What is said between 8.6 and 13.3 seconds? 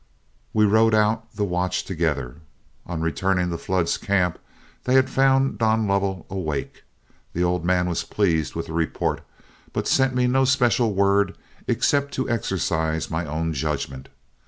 the report, but sent me no special word except to exercise my